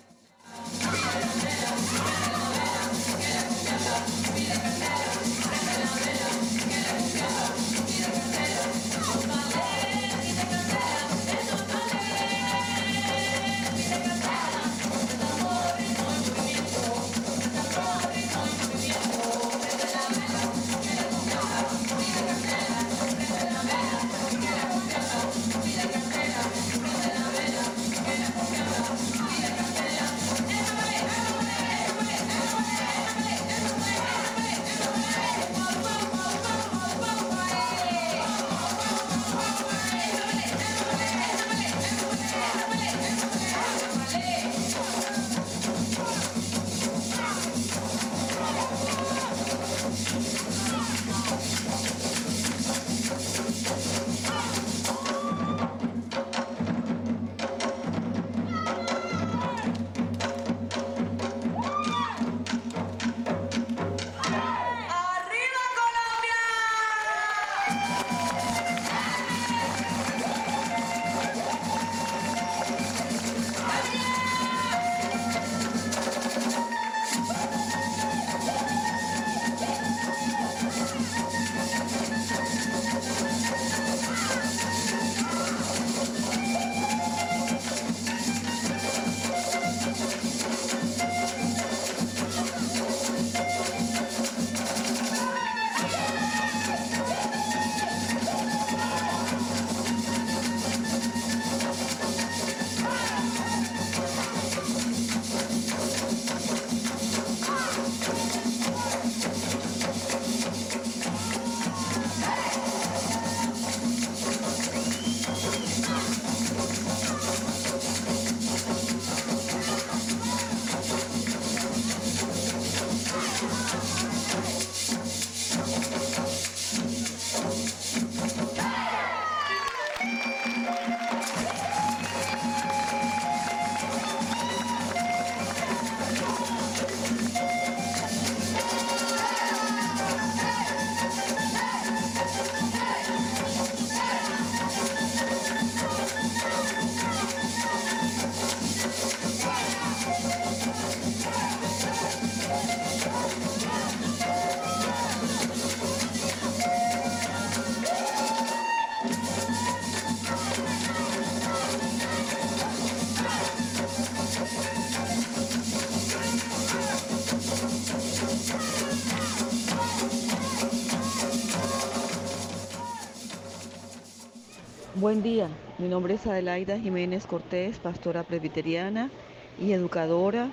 Buen 175.00 175.22
día, 175.22 175.46
mi 175.78 175.86
nombre 175.86 176.14
es 176.14 176.26
Adelaida 176.26 176.76
Jiménez 176.76 177.24
Cortés, 177.24 177.78
pastora 177.78 178.24
presbiteriana 178.24 179.10
y 179.56 179.70
educadora 179.70 180.48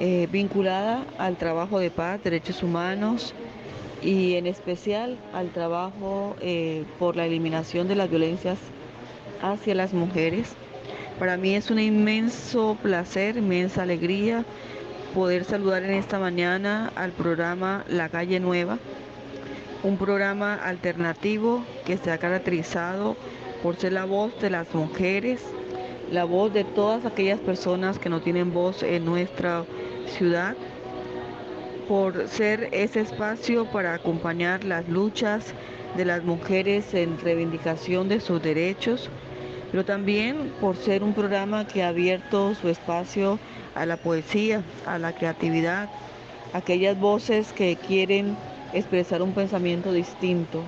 eh, 0.00 0.26
vinculada 0.32 1.04
al 1.18 1.36
trabajo 1.36 1.78
de 1.78 1.92
paz, 1.92 2.20
derechos 2.24 2.64
humanos 2.64 3.32
y 4.02 4.34
en 4.34 4.48
especial 4.48 5.16
al 5.32 5.50
trabajo 5.50 6.34
eh, 6.40 6.82
por 6.98 7.14
la 7.14 7.26
eliminación 7.26 7.86
de 7.86 7.94
las 7.94 8.10
violencias 8.10 8.58
hacia 9.40 9.76
las 9.76 9.92
mujeres. 9.92 10.56
Para 11.20 11.36
mí 11.36 11.54
es 11.54 11.70
un 11.70 11.78
inmenso 11.78 12.76
placer, 12.82 13.36
inmensa 13.36 13.84
alegría 13.84 14.44
poder 15.14 15.44
saludar 15.44 15.84
en 15.84 15.92
esta 15.92 16.18
mañana 16.18 16.90
al 16.96 17.12
programa 17.12 17.84
La 17.88 18.08
Calle 18.08 18.40
Nueva, 18.40 18.80
un 19.84 19.96
programa 19.96 20.54
alternativo 20.56 21.62
que 21.84 21.96
se 21.98 22.10
ha 22.10 22.18
caracterizado 22.18 23.16
por 23.62 23.76
ser 23.76 23.92
la 23.92 24.04
voz 24.04 24.38
de 24.40 24.50
las 24.50 24.72
mujeres, 24.74 25.40
la 26.10 26.24
voz 26.24 26.52
de 26.52 26.64
todas 26.64 27.04
aquellas 27.04 27.40
personas 27.40 27.98
que 27.98 28.08
no 28.08 28.20
tienen 28.20 28.52
voz 28.52 28.82
en 28.82 29.04
nuestra 29.04 29.64
ciudad, 30.06 30.54
por 31.88 32.28
ser 32.28 32.68
ese 32.72 33.00
espacio 33.00 33.64
para 33.66 33.94
acompañar 33.94 34.64
las 34.64 34.88
luchas 34.88 35.54
de 35.96 36.04
las 36.04 36.24
mujeres 36.24 36.92
en 36.94 37.18
reivindicación 37.18 38.08
de 38.08 38.20
sus 38.20 38.42
derechos, 38.42 39.08
pero 39.70 39.84
también 39.84 40.52
por 40.60 40.76
ser 40.76 41.02
un 41.02 41.12
programa 41.12 41.66
que 41.66 41.82
ha 41.82 41.88
abierto 41.88 42.54
su 42.54 42.68
espacio 42.68 43.38
a 43.74 43.86
la 43.86 43.96
poesía, 43.96 44.62
a 44.84 44.98
la 44.98 45.12
creatividad, 45.12 45.88
aquellas 46.52 46.98
voces 46.98 47.52
que 47.52 47.76
quieren 47.76 48.36
expresar 48.72 49.22
un 49.22 49.32
pensamiento 49.32 49.92
distinto. 49.92 50.62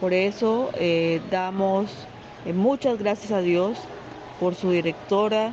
Por 0.00 0.12
eso 0.12 0.70
eh, 0.74 1.20
damos 1.30 1.90
muchas 2.52 2.98
gracias 2.98 3.32
a 3.32 3.40
Dios 3.40 3.78
por 4.38 4.54
su 4.54 4.70
directora 4.70 5.52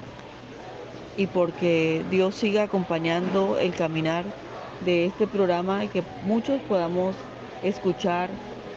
y 1.18 1.28
porque 1.28 2.04
Dios 2.10 2.36
siga 2.36 2.64
acompañando 2.64 3.58
el 3.60 3.74
caminar 3.76 4.26
de 4.86 5.06
este 5.06 5.28
programa 5.28 5.86
y 5.86 5.88
que 5.88 6.04
muchos 6.26 6.60
podamos 6.62 7.16
escuchar 7.64 8.30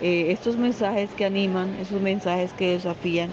eh, 0.03 0.27
estos 0.31 0.57
mensajes 0.57 1.11
que 1.15 1.25
animan, 1.25 1.75
esos 1.81 2.01
mensajes 2.01 2.53
que 2.53 2.73
desafían, 2.73 3.31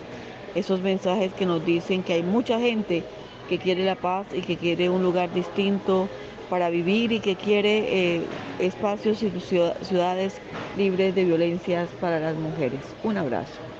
esos 0.56 0.82
mensajes 0.82 1.34
que 1.34 1.46
nos 1.46 1.65
dicen 1.65 2.04
que 2.04 2.13
hay 2.13 2.24
mucha 2.24 2.60
gente 2.60 3.04
que 3.50 3.60
quiere 3.60 3.86
la 3.86 3.96
paz 3.96 4.28
y 4.34 4.41
que 4.41 4.58
quiere 4.58 4.89
un 4.89 5.04
lugar 5.04 5.34
distinto 5.34 6.08
para 6.50 6.70
vivir 6.70 7.12
y 7.12 7.20
que 7.20 7.36
quiere 7.36 8.17
eh, 8.17 8.22
espacios 8.60 9.22
y 9.24 9.32
ciudades 9.39 10.41
libres 10.78 11.15
de 11.15 11.26
violencias 11.26 11.89
para 12.00 12.20
las 12.20 12.36
mujeres. 12.36 12.80
Un 13.04 13.17
abrazo. 13.17 13.70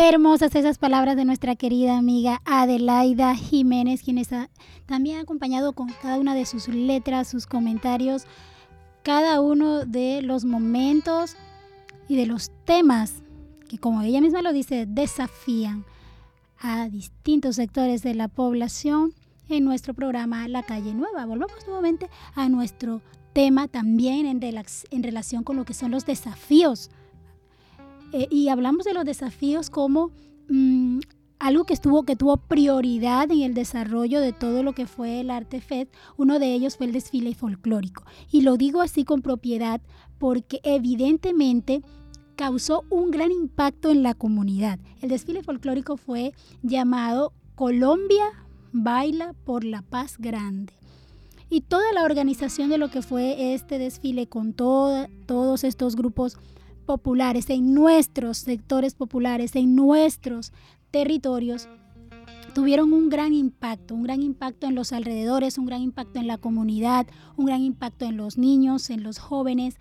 Hermosas 0.00 0.54
esas 0.54 0.78
palabras 0.78 1.16
de 1.16 1.24
nuestra 1.24 1.56
querida 1.56 1.98
amiga 1.98 2.40
Adelaida 2.44 3.34
Jiménez, 3.34 4.04
quien 4.04 4.18
está 4.18 4.48
también 4.86 5.18
acompañado 5.18 5.72
con 5.72 5.88
cada 6.00 6.18
una 6.18 6.36
de 6.36 6.46
sus 6.46 6.68
letras, 6.68 7.26
sus 7.26 7.48
comentarios, 7.48 8.22
cada 9.02 9.40
uno 9.40 9.84
de 9.84 10.22
los 10.22 10.44
momentos 10.44 11.34
y 12.06 12.14
de 12.14 12.26
los 12.26 12.52
temas 12.64 13.24
que, 13.68 13.78
como 13.78 14.02
ella 14.02 14.20
misma 14.20 14.40
lo 14.40 14.52
dice, 14.52 14.86
desafían 14.86 15.84
a 16.60 16.88
distintos 16.88 17.56
sectores 17.56 18.04
de 18.04 18.14
la 18.14 18.28
población 18.28 19.12
en 19.48 19.64
nuestro 19.64 19.94
programa 19.94 20.46
La 20.46 20.62
Calle 20.62 20.94
Nueva. 20.94 21.26
Volvamos 21.26 21.66
nuevamente 21.66 22.08
a 22.36 22.48
nuestro 22.48 23.02
tema 23.32 23.66
también 23.66 24.26
en, 24.26 24.40
en 24.44 25.02
relación 25.02 25.42
con 25.42 25.56
lo 25.56 25.64
que 25.64 25.74
son 25.74 25.90
los 25.90 26.06
desafíos. 26.06 26.88
Eh, 28.12 28.28
y 28.30 28.48
hablamos 28.48 28.84
de 28.84 28.94
los 28.94 29.04
desafíos 29.04 29.70
como 29.70 30.10
mm, 30.48 31.00
algo 31.38 31.64
que 31.64 31.74
estuvo 31.74 32.02
que 32.02 32.16
tuvo 32.16 32.36
prioridad 32.36 33.30
en 33.30 33.42
el 33.42 33.54
desarrollo 33.54 34.20
de 34.20 34.32
todo 34.32 34.62
lo 34.62 34.72
que 34.72 34.86
fue 34.86 35.20
el 35.20 35.30
arte 35.30 35.60
FED, 35.60 35.88
uno 36.16 36.38
de 36.38 36.52
ellos 36.54 36.76
fue 36.76 36.86
el 36.86 36.92
desfile 36.92 37.34
folclórico. 37.34 38.04
Y 38.30 38.40
lo 38.40 38.56
digo 38.56 38.80
así 38.80 39.04
con 39.04 39.22
propiedad 39.22 39.80
porque 40.18 40.60
evidentemente 40.62 41.82
causó 42.34 42.84
un 42.90 43.10
gran 43.10 43.30
impacto 43.30 43.90
en 43.90 44.02
la 44.02 44.14
comunidad. 44.14 44.78
El 45.00 45.10
desfile 45.10 45.42
folclórico 45.42 45.96
fue 45.96 46.32
llamado 46.62 47.32
Colombia 47.54 48.24
Baila 48.72 49.34
por 49.44 49.64
la 49.64 49.82
Paz 49.82 50.16
Grande. 50.18 50.72
Y 51.50 51.62
toda 51.62 51.92
la 51.94 52.04
organización 52.04 52.68
de 52.68 52.78
lo 52.78 52.90
que 52.90 53.00
fue 53.00 53.54
este 53.54 53.78
desfile 53.78 54.26
con 54.28 54.52
todos 54.52 55.64
estos 55.64 55.96
grupos 55.96 56.36
populares, 56.88 57.50
en 57.50 57.74
nuestros 57.74 58.38
sectores 58.38 58.94
populares, 58.94 59.54
en 59.56 59.76
nuestros 59.76 60.54
territorios, 60.90 61.68
tuvieron 62.54 62.94
un 62.94 63.10
gran 63.10 63.34
impacto, 63.34 63.94
un 63.94 64.04
gran 64.04 64.22
impacto 64.22 64.66
en 64.66 64.74
los 64.74 64.94
alrededores, 64.94 65.58
un 65.58 65.66
gran 65.66 65.82
impacto 65.82 66.18
en 66.18 66.26
la 66.26 66.38
comunidad, 66.38 67.06
un 67.36 67.44
gran 67.44 67.60
impacto 67.60 68.06
en 68.06 68.16
los 68.16 68.38
niños, 68.38 68.88
en 68.88 69.02
los 69.02 69.18
jóvenes. 69.18 69.76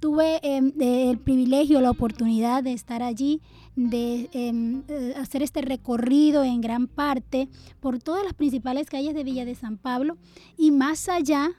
Tuve 0.00 0.40
em, 0.42 0.72
el 0.80 1.18
privilegio, 1.18 1.80
la 1.80 1.92
oportunidad 1.92 2.64
de 2.64 2.72
estar 2.72 3.04
allí, 3.04 3.40
de 3.76 4.28
em, 4.32 4.82
eh, 4.88 5.14
hacer 5.16 5.44
este 5.44 5.62
recorrido 5.62 6.42
en 6.42 6.60
gran 6.60 6.88
parte 6.88 7.48
por 7.78 8.00
todas 8.00 8.24
las 8.24 8.34
principales 8.34 8.90
calles 8.90 9.14
de 9.14 9.22
Villa 9.22 9.44
de 9.44 9.54
San 9.54 9.76
Pablo 9.76 10.16
y 10.58 10.72
más 10.72 11.08
allá 11.08 11.52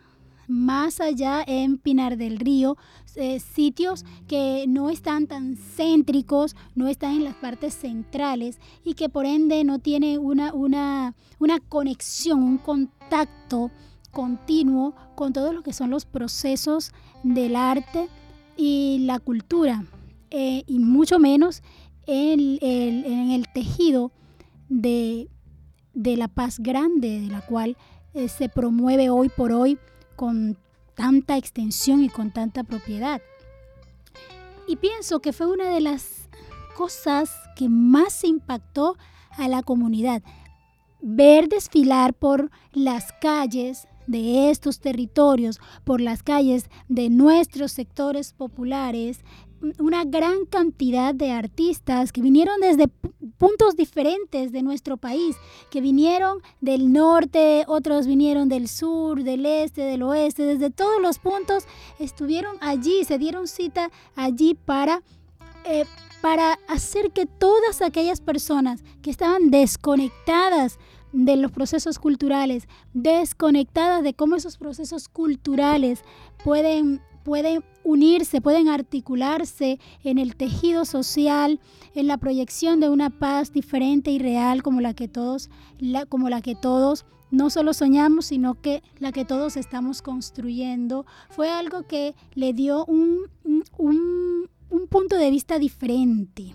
más 0.51 0.99
allá 0.99 1.43
en 1.47 1.77
Pinar 1.77 2.17
del 2.17 2.37
Río, 2.37 2.77
eh, 3.15 3.39
sitios 3.39 4.05
que 4.27 4.65
no 4.67 4.89
están 4.89 5.27
tan 5.27 5.55
céntricos, 5.55 6.55
no 6.75 6.87
están 6.87 7.15
en 7.15 7.23
las 7.23 7.35
partes 7.35 7.73
centrales 7.73 8.59
y 8.83 8.93
que 8.93 9.09
por 9.09 9.25
ende 9.25 9.63
no 9.63 9.79
tienen 9.79 10.19
una, 10.19 10.53
una, 10.53 11.15
una 11.39 11.59
conexión, 11.59 12.43
un 12.43 12.57
contacto 12.57 13.71
continuo 14.11 14.93
con 15.15 15.33
todo 15.33 15.53
lo 15.53 15.63
que 15.63 15.73
son 15.73 15.89
los 15.89 16.05
procesos 16.05 16.91
del 17.23 17.55
arte 17.55 18.09
y 18.57 18.99
la 19.05 19.19
cultura, 19.19 19.85
eh, 20.29 20.63
y 20.67 20.79
mucho 20.79 21.17
menos 21.17 21.63
en 22.05 22.39
el, 22.61 23.05
en 23.05 23.31
el 23.31 23.47
tejido 23.53 24.11
de, 24.69 25.29
de, 25.93 26.17
la 26.17 26.27
paz 26.27 26.59
grande, 26.59 27.21
de 27.21 27.27
la 27.27 27.41
cual 27.41 27.77
eh, 28.13 28.27
se 28.27 28.49
promueve 28.49 29.09
hoy 29.09 29.29
por 29.29 29.51
hoy 29.51 29.77
con 30.21 30.55
tanta 30.93 31.35
extensión 31.35 32.03
y 32.03 32.09
con 32.09 32.29
tanta 32.29 32.63
propiedad. 32.63 33.23
Y 34.67 34.75
pienso 34.75 35.19
que 35.19 35.33
fue 35.33 35.47
una 35.47 35.71
de 35.71 35.81
las 35.81 36.29
cosas 36.77 37.31
que 37.55 37.69
más 37.69 38.23
impactó 38.23 38.97
a 39.31 39.47
la 39.47 39.63
comunidad. 39.63 40.21
Ver 41.01 41.47
desfilar 41.47 42.13
por 42.13 42.51
las 42.71 43.13
calles 43.13 43.87
de 44.05 44.51
estos 44.51 44.79
territorios, 44.79 45.59
por 45.85 45.99
las 45.99 46.21
calles 46.21 46.69
de 46.87 47.09
nuestros 47.09 47.71
sectores 47.71 48.33
populares, 48.33 49.21
una 49.79 50.03
gran 50.05 50.45
cantidad 50.45 51.13
de 51.13 51.31
artistas 51.31 52.11
que 52.11 52.21
vinieron 52.21 52.59
desde 52.61 52.87
puntos 53.37 53.75
diferentes 53.75 54.51
de 54.51 54.63
nuestro 54.63 54.97
país, 54.97 55.35
que 55.69 55.81
vinieron 55.81 56.39
del 56.61 56.91
norte, 56.91 57.63
otros 57.67 58.07
vinieron 58.07 58.49
del 58.49 58.67
sur, 58.67 59.23
del 59.23 59.45
este, 59.45 59.81
del 59.81 60.03
oeste, 60.03 60.43
desde 60.43 60.69
todos 60.69 61.01
los 61.01 61.19
puntos 61.19 61.65
estuvieron 61.99 62.55
allí, 62.61 63.03
se 63.03 63.17
dieron 63.17 63.47
cita 63.47 63.91
allí 64.15 64.55
para, 64.55 65.01
eh, 65.65 65.85
para 66.21 66.59
hacer 66.67 67.11
que 67.11 67.25
todas 67.25 67.81
aquellas 67.81 68.21
personas 68.21 68.83
que 69.01 69.11
estaban 69.11 69.51
desconectadas 69.51 70.79
de 71.13 71.35
los 71.35 71.51
procesos 71.51 71.99
culturales, 71.99 72.67
desconectadas 72.93 74.03
de 74.03 74.13
cómo 74.13 74.35
esos 74.35 74.57
procesos 74.57 75.09
culturales 75.09 76.03
pueden 76.43 77.01
pueden 77.23 77.63
unirse, 77.83 78.41
pueden 78.41 78.67
articularse 78.67 79.79
en 80.03 80.17
el 80.17 80.35
tejido 80.35 80.85
social, 80.85 81.59
en 81.95 82.07
la 82.07 82.17
proyección 82.17 82.79
de 82.79 82.89
una 82.89 83.09
paz 83.09 83.51
diferente 83.51 84.11
y 84.11 84.19
real 84.19 84.63
como 84.63 84.81
la 84.81 84.93
que 84.93 85.07
todos, 85.07 85.49
como 86.09 86.29
la 86.29 86.41
que 86.41 86.55
todos 86.55 87.05
no 87.31 87.49
solo 87.49 87.73
soñamos, 87.73 88.25
sino 88.25 88.61
que 88.61 88.83
la 88.99 89.11
que 89.11 89.25
todos 89.25 89.55
estamos 89.55 90.01
construyendo, 90.01 91.05
fue 91.29 91.49
algo 91.49 91.83
que 91.83 92.13
le 92.33 92.53
dio 92.53 92.85
un, 92.85 93.29
un, 93.77 94.49
un 94.69 94.87
punto 94.87 95.15
de 95.15 95.31
vista 95.31 95.57
diferente 95.57 96.53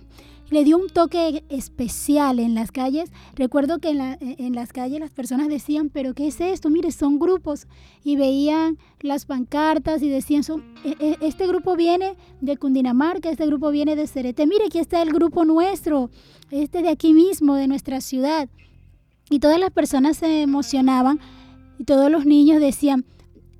le 0.50 0.64
dio 0.64 0.78
un 0.78 0.88
toque 0.88 1.44
especial 1.48 2.38
en 2.38 2.54
las 2.54 2.70
calles. 2.70 3.10
Recuerdo 3.34 3.78
que 3.78 3.90
en, 3.90 4.54
las 4.54 4.72
calles 4.72 5.00
las 5.00 5.10
personas 5.10 5.48
decían, 5.48 5.90
pero 5.90 6.14
¿qué 6.14 6.28
es 6.28 6.40
esto? 6.40 6.70
Mire, 6.70 6.92
son 6.92 7.18
grupos. 7.18 7.66
Y 8.04 8.16
veían 8.16 8.78
las 9.00 9.26
pancartas 9.26 10.02
y 10.02 10.08
decían, 10.08 10.42
e, 10.84 10.96
e, 11.00 11.16
este 11.20 11.46
grupo 11.46 11.76
viene 11.76 12.16
de 12.40 12.56
Cundinamarca, 12.56 13.30
este 13.30 13.46
grupo 13.46 13.70
viene 13.70 13.96
de 13.96 14.06
Cerete. 14.06 14.46
Mire, 14.46 14.66
aquí 14.66 14.78
está 14.78 15.02
el 15.02 15.12
grupo 15.12 15.44
nuestro, 15.44 16.10
este 16.50 16.82
de 16.82 16.90
aquí 16.90 17.12
mismo, 17.12 17.54
de 17.56 17.66
nuestra 17.66 18.00
ciudad. 18.00 18.48
Y 19.28 19.40
todas 19.40 19.58
las 19.58 19.70
personas 19.70 20.18
se 20.18 20.42
emocionaban 20.42 21.18
y 21.78 21.84
todos 21.84 22.10
los 22.10 22.24
niños 22.24 22.60
decían, 22.60 23.04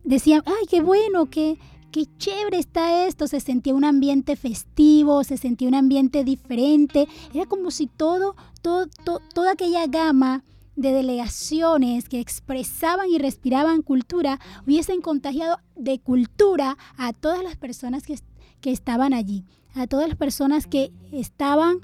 decían, 0.05 0.43
ay, 0.47 0.67
qué 0.71 0.81
bueno, 0.81 1.27
que 1.27 1.59
qué 1.91 2.07
chévere 2.19 2.59
está 2.59 3.07
esto, 3.07 3.27
se 3.27 3.41
sentía 3.41 3.75
un 3.75 3.85
ambiente 3.85 4.37
festivo, 4.37 5.25
se 5.25 5.37
sentía 5.37 5.69
un 5.69 5.75
ambiente 5.75 6.25
diferente, 6.25 7.09
era 7.33 7.47
como 7.47 7.71
si 7.71 7.87
todo, 7.87 8.37
todo, 8.63 8.87
toda 9.33 9.53
aquella 9.53 9.87
gama 9.87 10.45
de 10.77 10.93
delegaciones 10.93 12.09
que 12.09 12.21
expresaban 12.21 13.09
y 13.09 13.19
respiraban 13.19 13.83
cultura 13.83 14.39
hubiesen 14.67 15.01
contagiado 15.01 15.59
de 15.75 15.99
cultura 15.99 16.77
a 16.99 17.13
todas 17.13 17.43
las 17.43 17.57
personas 17.57 18.03
que, 18.03 18.19
que 18.61 18.73
estaban 18.73 19.15
allí, 19.15 19.45
a 19.75 19.87
todas 19.87 20.09
las 20.09 20.19
personas 20.19 20.67
que 20.67 20.93
estaban 21.13 21.81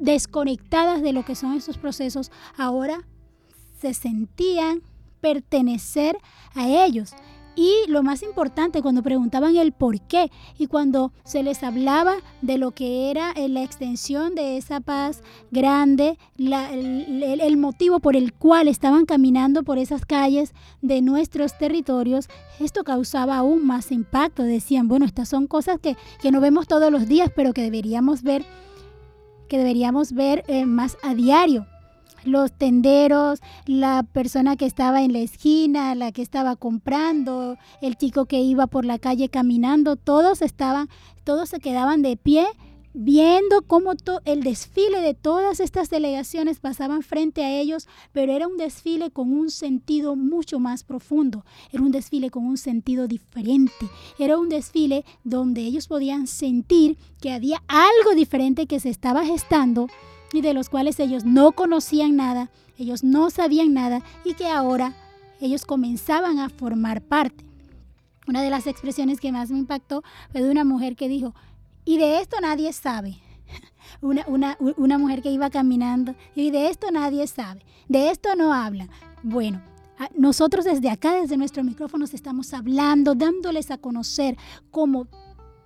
desconectadas 0.00 1.02
de 1.02 1.12
lo 1.12 1.24
que 1.24 1.34
son 1.34 1.54
esos 1.54 1.78
procesos, 1.78 2.30
ahora 2.56 3.06
se 3.80 3.94
sentían 3.94 4.82
pertenecer 5.20 6.16
a 6.54 6.68
ellos. 6.68 7.12
Y 7.56 7.84
lo 7.88 8.02
más 8.02 8.22
importante, 8.22 8.82
cuando 8.82 9.02
preguntaban 9.02 9.56
el 9.56 9.72
por 9.72 10.00
qué 10.00 10.30
y 10.58 10.66
cuando 10.66 11.12
se 11.24 11.42
les 11.42 11.62
hablaba 11.62 12.16
de 12.42 12.58
lo 12.58 12.72
que 12.72 13.10
era 13.10 13.30
eh, 13.32 13.48
la 13.48 13.62
extensión 13.62 14.34
de 14.34 14.56
esa 14.56 14.80
paz 14.80 15.22
grande, 15.52 16.18
el, 16.36 17.56
motivo 17.56 18.00
por 18.00 18.16
el 18.16 18.32
cual 18.32 18.66
estaban 18.66 19.06
caminando 19.06 19.62
por 19.62 19.78
esas 19.78 20.04
calles 20.04 20.52
de 20.82 21.00
nuestros 21.00 21.56
territorios, 21.56 22.28
esto 22.58 22.82
causaba 22.82 23.36
aún 23.36 23.64
más 23.64 23.92
impacto. 23.92 24.42
Decían, 24.42 24.88
bueno, 24.88 25.06
estas 25.06 25.28
son 25.28 25.46
cosas 25.46 25.78
que, 25.78 25.96
no 26.32 26.40
vemos 26.40 26.66
todos 26.66 26.90
los 26.90 27.06
días, 27.06 27.30
pero 27.34 27.52
que 27.52 27.62
deberíamos 27.62 28.22
ver, 28.22 28.44
que 29.48 29.58
deberíamos 29.58 30.12
ver 30.12 30.42
eh, 30.48 30.66
más 30.66 30.96
a 31.02 31.14
diario 31.14 31.66
los 32.26 32.52
tenderos, 32.52 33.40
la 33.66 34.02
persona 34.02 34.56
que 34.56 34.66
estaba 34.66 35.02
en 35.02 35.12
la 35.12 35.20
esquina, 35.20 35.94
la 35.94 36.12
que 36.12 36.22
estaba 36.22 36.56
comprando, 36.56 37.56
el 37.80 37.96
chico 37.96 38.26
que 38.26 38.40
iba 38.40 38.66
por 38.66 38.84
la 38.84 38.98
calle 38.98 39.28
caminando, 39.28 39.96
todos 39.96 40.42
estaban, 40.42 40.88
todos 41.24 41.48
se 41.48 41.60
quedaban 41.60 42.02
de 42.02 42.16
pie 42.16 42.46
viendo 42.94 43.62
cómo 43.62 43.92
el 44.24 44.44
desfile 44.44 45.00
de 45.00 45.14
todas 45.14 45.58
estas 45.58 45.90
delegaciones 45.90 46.60
pasaban 46.60 47.02
frente 47.02 47.44
a 47.44 47.50
ellos, 47.50 47.88
pero 48.12 48.32
era 48.32 48.46
un 48.46 48.56
desfile 48.56 49.10
con 49.10 49.32
un 49.32 49.50
sentido 49.50 50.14
mucho 50.14 50.60
más 50.60 50.84
profundo, 50.84 51.44
era 51.72 51.82
un 51.82 51.90
desfile 51.90 52.30
con 52.30 52.46
un 52.46 52.56
sentido 52.56 53.08
diferente, 53.08 53.90
era 54.18 54.38
un 54.38 54.48
desfile 54.48 55.04
donde 55.24 55.62
ellos 55.62 55.88
podían 55.88 56.28
sentir 56.28 56.96
que 57.20 57.32
había 57.32 57.62
algo 57.66 58.14
diferente 58.14 58.66
que 58.66 58.78
se 58.78 58.90
estaba 58.90 59.26
gestando 59.26 59.88
y 60.34 60.40
de 60.40 60.54
los 60.54 60.68
cuales 60.68 60.98
ellos 61.00 61.24
no 61.24 61.52
conocían 61.52 62.16
nada, 62.16 62.50
ellos 62.78 63.04
no 63.04 63.30
sabían 63.30 63.72
nada 63.72 64.02
y 64.24 64.34
que 64.34 64.48
ahora 64.48 64.94
ellos 65.40 65.64
comenzaban 65.64 66.38
a 66.38 66.48
formar 66.48 67.02
parte. 67.02 67.44
Una 68.26 68.42
de 68.42 68.50
las 68.50 68.66
expresiones 68.66 69.20
que 69.20 69.32
más 69.32 69.50
me 69.50 69.58
impactó 69.58 70.02
fue 70.32 70.42
de 70.42 70.50
una 70.50 70.64
mujer 70.64 70.96
que 70.96 71.08
dijo, 71.08 71.34
y 71.84 71.98
de 71.98 72.20
esto 72.20 72.36
nadie 72.40 72.72
sabe. 72.72 73.18
Una, 74.00 74.24
una, 74.76 74.98
mujer 74.98 75.22
que 75.22 75.30
iba 75.30 75.50
caminando 75.50 76.14
y 76.34 76.50
de 76.50 76.68
esto 76.68 76.90
nadie 76.90 77.26
sabe, 77.26 77.64
de 77.88 78.10
esto 78.10 78.34
no 78.34 78.52
habla. 78.52 78.88
Bueno, 79.22 79.62
nosotros 80.16 80.64
desde 80.64 80.90
acá, 80.90 81.14
desde 81.14 81.36
nuestro 81.36 81.62
micrófono, 81.62 82.04
estamos 82.04 82.52
hablando, 82.54 83.14
dándoles 83.14 83.70
a 83.70 83.78
conocer 83.78 84.36
cómo 84.70 85.06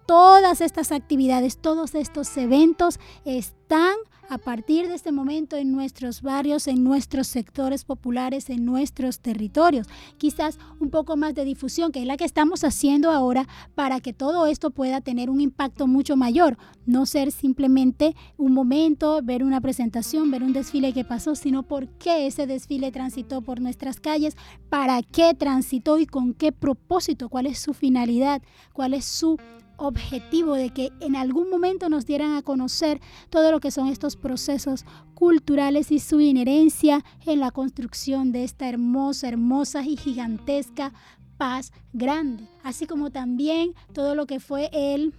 todas 0.06 0.60
estas 0.60 0.92
actividades, 0.92 1.58
todos 1.58 1.94
estos 1.94 2.36
eventos 2.36 2.98
están 3.24 3.94
a 4.28 4.38
partir 4.38 4.88
de 4.88 4.94
este 4.94 5.12
momento 5.12 5.56
en 5.56 5.72
nuestros 5.72 6.22
barrios, 6.22 6.68
en 6.68 6.84
nuestros 6.84 7.26
sectores 7.26 7.84
populares, 7.84 8.50
en 8.50 8.64
nuestros 8.64 9.20
territorios. 9.20 9.86
Quizás 10.18 10.58
un 10.80 10.90
poco 10.90 11.16
más 11.16 11.34
de 11.34 11.44
difusión, 11.44 11.92
que 11.92 12.00
es 12.00 12.06
la 12.06 12.16
que 12.16 12.24
estamos 12.24 12.62
haciendo 12.64 13.10
ahora 13.10 13.46
para 13.74 14.00
que 14.00 14.12
todo 14.12 14.46
esto 14.46 14.70
pueda 14.70 15.00
tener 15.00 15.30
un 15.30 15.40
impacto 15.40 15.86
mucho 15.86 16.16
mayor. 16.16 16.58
No 16.84 17.06
ser 17.06 17.32
simplemente 17.32 18.14
un 18.36 18.52
momento, 18.52 19.20
ver 19.22 19.42
una 19.42 19.60
presentación, 19.60 20.30
ver 20.30 20.42
un 20.42 20.52
desfile 20.52 20.92
que 20.92 21.04
pasó, 21.04 21.34
sino 21.34 21.62
por 21.62 21.88
qué 21.88 22.26
ese 22.26 22.46
desfile 22.46 22.92
transitó 22.92 23.40
por 23.42 23.60
nuestras 23.60 24.00
calles, 24.00 24.36
para 24.68 25.02
qué 25.02 25.34
transitó 25.34 25.98
y 25.98 26.06
con 26.06 26.34
qué 26.34 26.52
propósito, 26.52 27.28
cuál 27.28 27.46
es 27.46 27.58
su 27.58 27.72
finalidad, 27.72 28.42
cuál 28.72 28.94
es 28.94 29.04
su 29.04 29.38
objetivo 29.78 30.54
de 30.54 30.70
que 30.70 30.92
en 31.00 31.16
algún 31.16 31.48
momento 31.48 31.88
nos 31.88 32.04
dieran 32.04 32.34
a 32.34 32.42
conocer 32.42 33.00
todo 33.30 33.50
lo 33.50 33.60
que 33.60 33.70
son 33.70 33.88
estos 33.88 34.16
procesos 34.16 34.84
culturales 35.14 35.90
y 35.90 36.00
su 36.00 36.20
inherencia 36.20 37.04
en 37.24 37.40
la 37.40 37.50
construcción 37.50 38.32
de 38.32 38.44
esta 38.44 38.68
hermosa, 38.68 39.28
hermosa 39.28 39.82
y 39.86 39.96
gigantesca 39.96 40.92
paz 41.38 41.72
grande, 41.92 42.48
así 42.64 42.86
como 42.86 43.10
también 43.10 43.74
todo 43.94 44.14
lo 44.14 44.26
que 44.26 44.40
fue 44.40 44.68
el, 44.72 45.14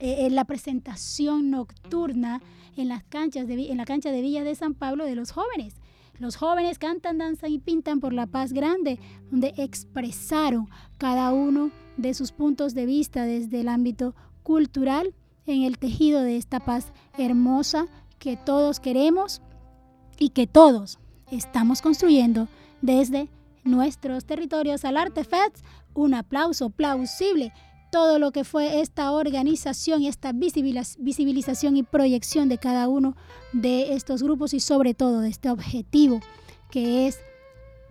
eh, 0.00 0.28
la 0.30 0.44
presentación 0.44 1.50
nocturna 1.50 2.42
en 2.76 2.88
las 2.88 3.04
canchas 3.04 3.46
de, 3.46 3.70
en 3.70 3.76
la 3.76 3.84
cancha 3.84 4.10
de 4.10 4.20
Villa 4.20 4.44
de 4.44 4.54
San 4.54 4.74
Pablo 4.74 5.06
de 5.06 5.14
los 5.14 5.30
jóvenes. 5.30 5.79
Los 6.20 6.36
jóvenes 6.36 6.78
cantan, 6.78 7.16
danzan 7.16 7.50
y 7.50 7.58
pintan 7.58 7.98
por 7.98 8.12
la 8.12 8.26
paz 8.26 8.52
grande, 8.52 8.98
donde 9.30 9.54
expresaron 9.56 10.68
cada 10.98 11.32
uno 11.32 11.70
de 11.96 12.12
sus 12.12 12.30
puntos 12.30 12.74
de 12.74 12.84
vista 12.84 13.24
desde 13.24 13.62
el 13.62 13.68
ámbito 13.70 14.14
cultural 14.42 15.14
en 15.46 15.62
el 15.62 15.78
tejido 15.78 16.20
de 16.20 16.36
esta 16.36 16.60
paz 16.60 16.92
hermosa 17.16 17.86
que 18.18 18.36
todos 18.36 18.80
queremos 18.80 19.40
y 20.18 20.28
que 20.28 20.46
todos 20.46 20.98
estamos 21.30 21.80
construyendo 21.80 22.48
desde 22.82 23.30
nuestros 23.64 24.26
territorios 24.26 24.84
al 24.84 24.98
Artefacts. 24.98 25.62
Un 25.94 26.12
aplauso 26.12 26.68
plausible 26.68 27.54
todo 27.90 28.18
lo 28.18 28.32
que 28.32 28.44
fue 28.44 28.80
esta 28.80 29.12
organización 29.12 30.02
y 30.02 30.08
esta 30.08 30.32
visibilización 30.32 31.76
y 31.76 31.82
proyección 31.82 32.48
de 32.48 32.58
cada 32.58 32.88
uno 32.88 33.16
de 33.52 33.94
estos 33.94 34.22
grupos 34.22 34.54
y 34.54 34.60
sobre 34.60 34.94
todo 34.94 35.20
de 35.20 35.28
este 35.28 35.50
objetivo 35.50 36.20
que 36.70 37.06
es 37.06 37.18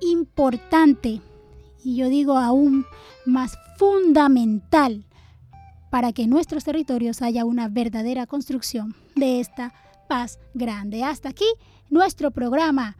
importante 0.01 1.21
y 1.83 1.95
yo 1.95 2.09
digo 2.09 2.37
aún 2.37 2.85
más 3.25 3.57
fundamental 3.77 5.05
para 5.89 6.13
que 6.13 6.23
en 6.23 6.29
nuestros 6.29 6.63
territorios 6.63 7.21
haya 7.21 7.45
una 7.45 7.67
verdadera 7.67 8.27
construcción 8.27 8.95
de 9.15 9.39
esta 9.39 9.73
paz 10.07 10.39
grande. 10.53 11.03
Hasta 11.03 11.29
aquí 11.29 11.45
nuestro 11.89 12.31
programa 12.31 12.97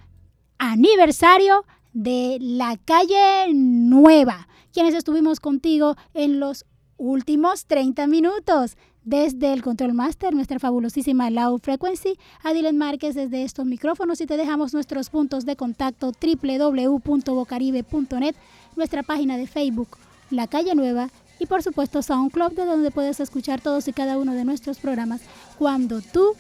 aniversario 0.58 1.66
de 1.94 2.38
la 2.40 2.78
calle 2.78 3.54
nueva, 3.54 4.48
quienes 4.72 4.96
estuvimos 4.96 5.40
contigo 5.40 5.96
en 6.14 6.40
los 6.40 6.66
últimos 7.00 7.66
30 7.66 8.06
minutos. 8.08 8.78
Desde 9.04 9.52
el 9.54 9.64
Control 9.64 9.94
Master, 9.94 10.36
nuestra 10.36 10.60
fabulosísima 10.60 11.32
Low 11.32 11.58
Frequency, 11.58 12.20
a 12.44 12.54
Dylan 12.54 12.78
Márquez 12.78 13.16
desde 13.16 13.44
estos 13.44 13.66
micrófonos 13.66 14.22
y 14.22 14.28
te 14.28 14.38
dejamos 14.38 14.72
nuestros 14.74 15.10
puntos 15.10 15.46
de 15.46 15.56
contacto 15.56 16.12
www.bocaribe.net, 16.12 18.36
nuestra 18.76 19.02
página 19.02 19.38
de 19.38 19.48
Facebook, 19.48 19.98
La 20.30 20.46
Calle 20.48 20.76
Nueva 20.76 21.10
y 21.40 21.48
por 21.48 21.64
supuesto 21.64 22.04
SoundCloud, 22.04 22.52
de 22.52 22.66
donde 22.66 22.92
puedes 22.92 23.20
escuchar 23.20 23.62
todos 23.62 23.88
y 23.88 23.94
cada 23.94 24.18
uno 24.18 24.34
de 24.34 24.46
nuestros 24.46 24.78
programas 24.78 25.22
cuando 25.58 26.02
tú 26.02 26.36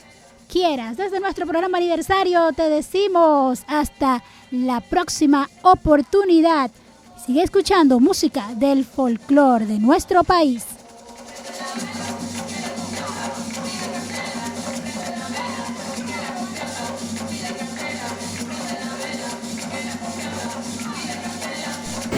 quieras. 0.51 0.97
Desde 0.97 1.21
nuestro 1.21 1.47
programa 1.47 1.77
aniversario 1.77 2.51
te 2.53 2.69
decimos 2.69 3.63
hasta 3.67 4.23
la 4.51 4.81
próxima 4.81 5.49
oportunidad. 5.63 6.69
Sigue 7.25 7.43
escuchando 7.43 7.99
música 7.99 8.45
del 8.55 8.85
folclore 8.85 9.65
de 9.65 9.77
nuestro 9.79 10.23
país. 10.23 10.65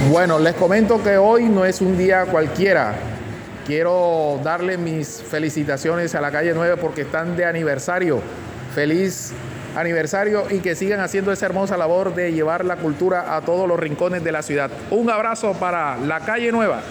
Bueno, 0.09 0.39
les 0.39 0.55
comento 0.55 1.01
que 1.01 1.17
hoy 1.17 1.45
no 1.45 1.65
es 1.65 1.81
un 1.81 1.97
día 1.97 2.25
cualquiera. 2.25 2.95
Quiero 3.65 4.39
darle 4.43 4.77
mis 4.77 5.21
felicitaciones 5.21 6.15
a 6.15 6.21
la 6.21 6.31
calle 6.31 6.53
9 6.53 6.77
porque 6.77 7.01
están 7.01 7.35
de 7.37 7.45
aniversario. 7.45 8.21
Feliz 8.75 9.33
aniversario 9.75 10.45
y 10.49 10.59
que 10.59 10.75
sigan 10.75 10.99
haciendo 10.99 11.31
esa 11.31 11.45
hermosa 11.45 11.77
labor 11.77 12.13
de 12.13 12.31
llevar 12.33 12.65
la 12.65 12.77
cultura 12.77 13.35
a 13.35 13.41
todos 13.41 13.67
los 13.67 13.79
rincones 13.79 14.23
de 14.23 14.31
la 14.31 14.41
ciudad. 14.41 14.71
Un 14.89 15.09
abrazo 15.09 15.53
para 15.53 15.97
la 15.97 16.19
calle 16.21 16.51
Nueva. 16.51 16.81